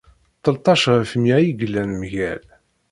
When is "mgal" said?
2.01-2.43